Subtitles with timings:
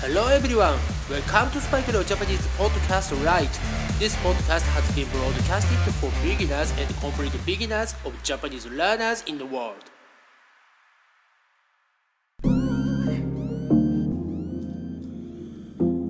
[0.00, 0.78] Hello everyone,
[1.10, 3.50] welcome to Spike Leo Japanese Podcast Right.
[3.98, 9.44] This podcast has been broadcasted for beginners and complete beginners of Japanese learners in the
[9.44, 9.74] world.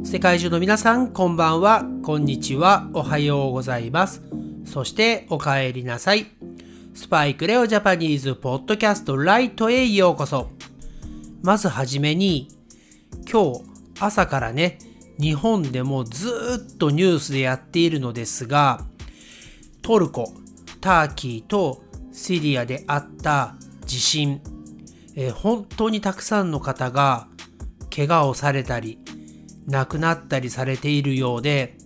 [0.05, 4.21] 世界中の皆さん、こんばんは、こんにちは、おはようございます。
[4.67, 6.27] そしてお帰りなさい。
[6.93, 10.51] スパイクレオジャパニーズポッドキャストライトへようこそ。
[11.43, 12.49] まずはじめに、
[13.31, 13.68] 今日
[14.01, 14.79] 朝からね、
[15.19, 18.85] 日本でもずっとニュースでやっているのですが、
[19.83, 20.33] トルコ、
[20.81, 24.41] ターキーとシリアであった地震、
[25.17, 27.27] えー、本当にたくさんの方が
[27.95, 28.99] 怪我をされたり、
[29.67, 31.77] 亡くなったりされているようで、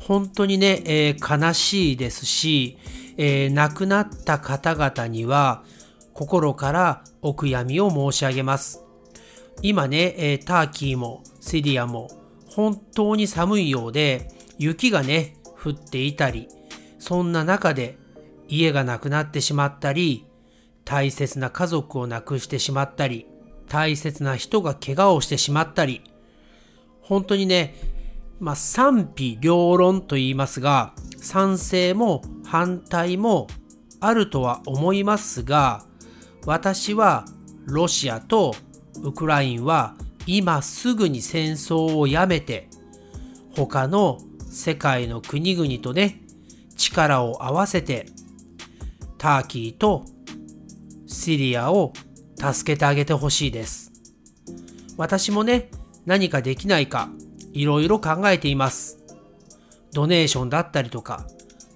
[0.00, 2.78] 本当にね、えー、悲しいですし、
[3.16, 5.64] えー、亡くなった方々には
[6.14, 8.87] 心からお悔やみを申し上げます。
[9.62, 12.08] 今ね、えー、ターキーもシリアも
[12.46, 16.48] 本当に寒いようで雪がね降っていたり
[16.98, 17.98] そんな中で
[18.48, 20.26] 家がなくなってしまったり
[20.84, 23.26] 大切な家族を亡くしてしまったり
[23.68, 26.02] 大切な人が怪我をしてしまったり
[27.02, 27.74] 本当にね
[28.40, 33.48] まあ賛否両論と言いますが賛成も反対も
[34.00, 35.84] あるとは思いますが
[36.46, 37.26] 私は
[37.66, 38.54] ロシアと
[39.02, 39.96] ウクラインは
[40.26, 42.68] 今すぐに戦争をやめて
[43.56, 44.18] 他の
[44.50, 46.22] 世界の国々とね
[46.76, 48.06] 力を合わせて
[49.16, 50.04] ターキーと
[51.06, 51.92] シリアを
[52.36, 53.92] 助けてあげてほしいです。
[54.96, 55.70] 私もね
[56.06, 57.08] 何かできないか
[57.52, 58.98] いろいろ考えています。
[59.92, 61.26] ドネーションだったりとか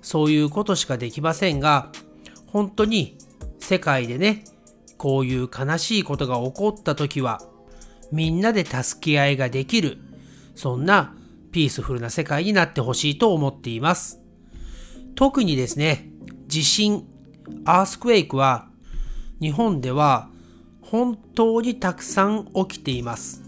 [0.03, 1.91] そういうことしかできませんが
[2.47, 3.17] 本当に
[3.59, 4.45] 世界でね
[5.03, 7.41] こういう悲しいことが起こった時は、
[8.13, 9.99] みんなで助け合いができる、
[10.55, 11.17] そんな
[11.51, 14.21] ピースフルな世界になってほしいと思っています。
[15.17, 16.09] 特にですね、
[16.47, 17.05] 地震、
[17.65, 18.69] アースクエイクは、
[19.41, 20.31] 日本では
[20.81, 23.43] 本当にたくさん起きています。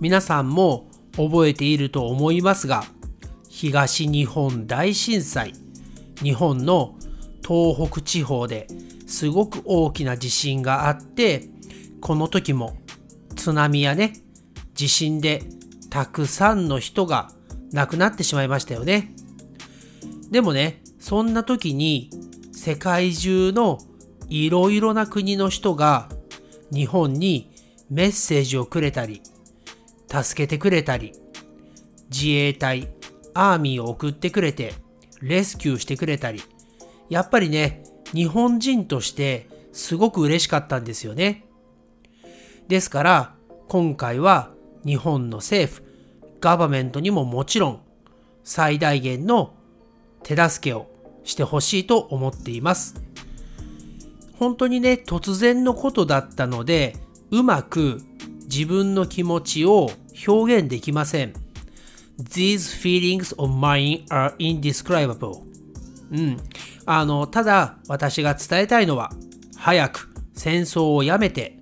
[0.00, 2.84] 皆さんも覚えていると思いますが、
[3.50, 5.52] 東日本大震災、
[6.22, 6.94] 日本の
[7.46, 8.68] 東北地方で
[9.12, 11.50] すごく大きな地震があって、
[12.00, 12.78] この時も
[13.36, 14.14] 津波やね、
[14.72, 15.42] 地震で
[15.90, 17.30] たくさんの人が
[17.72, 19.14] 亡くなってしまいましたよね。
[20.30, 22.08] でもね、そんな時に
[22.52, 23.78] 世界中の
[24.30, 26.08] いろいろな国の人が
[26.72, 27.50] 日本に
[27.90, 29.20] メッセージをくれたり、
[30.08, 31.12] 助けてくれたり、
[32.10, 32.88] 自衛隊、
[33.34, 34.72] アーミーを送ってくれて、
[35.20, 36.40] レスキューしてくれたり、
[37.10, 37.84] やっぱりね、
[38.14, 41.44] 日本人としてすごく嬉しかったんですよね。
[42.68, 43.34] ですから
[43.68, 44.50] 今回は
[44.84, 45.82] 日本の政府、
[46.40, 47.80] ガバメントにももちろん
[48.44, 49.54] 最大限の
[50.22, 50.90] 手助けを
[51.24, 53.00] してほしいと思っています。
[54.38, 56.96] 本当にね、突然のことだったので、
[57.30, 58.02] うまく
[58.44, 59.90] 自分の気持ちを
[60.26, 61.32] 表現できません。
[62.18, 65.42] These feelings of mine are indescribable.
[66.10, 66.36] うん。
[66.86, 69.12] あの、ただ私が伝えたいのは、
[69.56, 71.58] 早く戦争をやめて、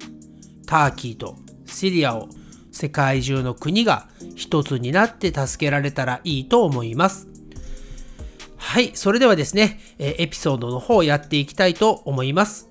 [0.67, 1.37] ターキーと
[1.67, 2.29] シリアを
[2.73, 7.29] 世界中の国が一つになって助けられたらいいと思います。
[8.57, 12.71] はい、それではですね、エピソードの方をやっていきたいと思います。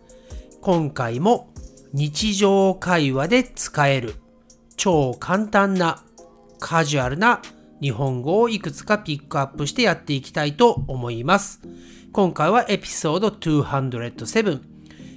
[0.61, 1.53] 今回も
[1.93, 4.15] 日常会話で使える
[4.77, 6.03] 超簡単な
[6.59, 7.41] カジュアルな
[7.81, 11.61] 日本語をいくつかピックアップしてやっていきたいと思います。
[12.11, 14.61] 今回はエピソード207、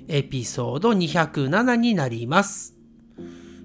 [0.08, 2.75] エピソード207になります。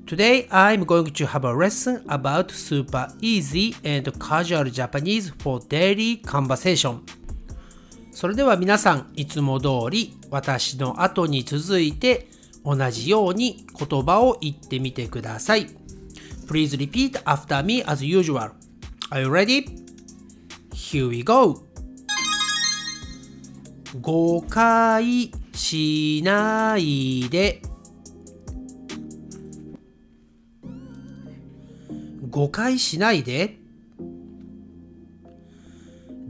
[0.05, 6.21] Today I'm going to have a lesson about super easy and casual Japanese for daily
[6.21, 6.99] conversation.
[8.11, 12.29] それでは皆さん、いつも通り私の後に続いて
[12.63, 15.67] 同じように言葉を言ってみてください。
[16.47, 18.51] Please repeat after me as usual.
[19.11, 19.65] Are you ready?
[20.71, 21.66] Here we go!
[24.01, 27.61] 誤解しないで
[32.29, 33.57] 誤解しないで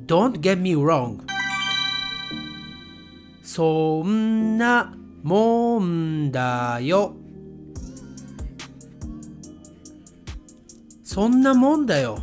[0.06, 1.19] Don't get me wrong
[3.42, 4.94] そんな
[5.24, 7.15] もんだよ
[11.03, 12.19] そんなもんだよ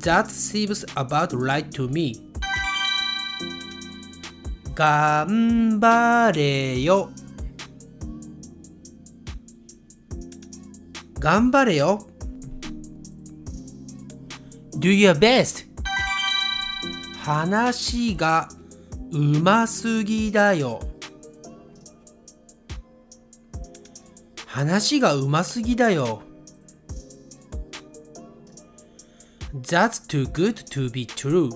[0.00, 2.33] That seems about right to me.
[4.74, 7.10] 頑張れよ。
[11.20, 12.08] 頑張れよ。
[14.78, 15.66] Do your best.
[17.22, 18.48] 話が
[19.12, 20.80] うますぎだよ。
[24.46, 26.22] 話がうますぎだよ。
[29.54, 31.50] That's too good to be true.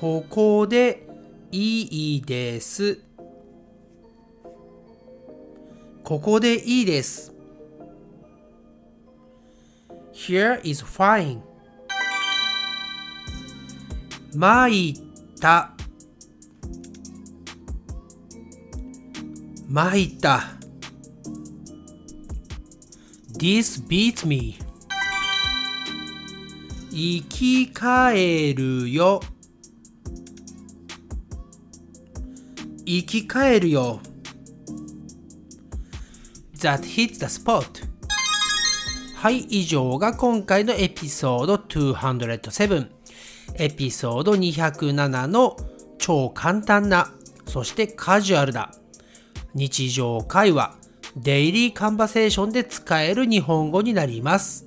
[0.00, 1.08] ここで
[1.50, 3.00] いいです。
[6.04, 7.34] ここでいいです。
[10.14, 11.40] Here is fine.
[14.36, 15.72] 参った。
[19.68, 20.44] 参った。
[23.36, 24.58] This beats me.
[26.92, 29.20] 生き返るよ。
[32.88, 34.00] 生き返るよ。
[36.60, 37.86] That hits the spot.
[39.14, 42.88] はい、以上が今回のエピソード207。
[43.56, 45.58] エピソード207の
[45.98, 47.12] 超簡単な、
[47.46, 48.70] そしてカジュアルな
[49.54, 50.74] 日常会話、
[51.14, 54.66] デイリーカンバセーションで使える日本語になります。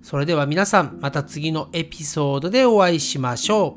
[0.00, 3.76] それでは皆さん、また次のエピソードでお会いしましょ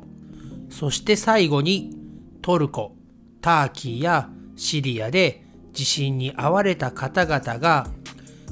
[0.70, 0.72] う。
[0.72, 1.94] そして最後に、
[2.40, 2.96] トルコ、
[3.42, 7.86] ターキーやシリアで地震に遭われた方々が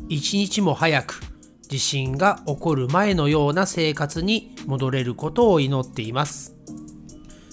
[0.09, 1.21] 一日も早く
[1.69, 6.57] 地震が起こる前のような生活に戻れることを祈っています。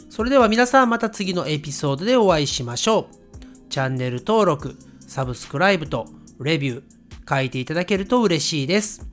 [0.09, 3.69] それでは皆さんまた次のエピソードでお会いしましょう。
[3.69, 4.75] チャンネル登録、
[5.07, 6.07] サブスクライブと
[6.39, 6.83] レビュー
[7.29, 9.07] 書いていただけると嬉しいです。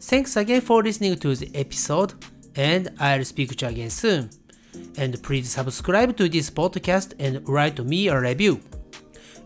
[0.00, 2.14] Thanks again for listening to the episode
[2.56, 4.43] and I'll speak to you again soon.
[4.97, 8.59] And please subscribe to this podcast and write me a review.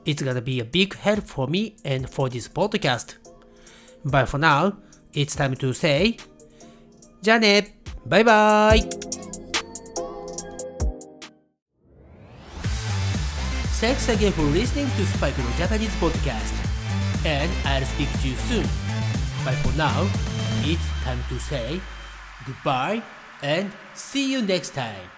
[0.06, 3.16] It's gonna be a big help for me and for this podcast.
[4.04, 4.78] But for now,
[5.14, 6.18] it's time to say
[7.22, 8.90] じゃあねバイバイ
[13.80, 16.54] Thanks again for listening to Spike no Japanese podcast.
[17.26, 18.64] And I'll speak to you soon.
[19.44, 20.08] But for now,
[20.64, 21.82] it's time to say
[22.46, 23.02] goodbye
[23.42, 25.17] and see you next time.